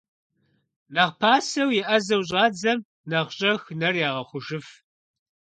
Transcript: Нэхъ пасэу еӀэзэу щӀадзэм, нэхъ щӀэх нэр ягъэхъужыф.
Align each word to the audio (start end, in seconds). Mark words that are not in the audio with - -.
Нэхъ 0.93 1.15
пасэу 1.19 1.69
еӀэзэу 1.81 2.23
щӀадзэм, 2.29 2.79
нэхъ 3.09 3.31
щӀэх 3.37 3.61
нэр 3.79 3.95
ягъэхъужыф. 4.07 4.67